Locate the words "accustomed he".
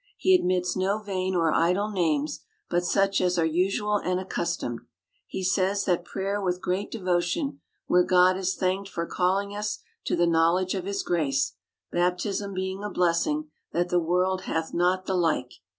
4.19-5.43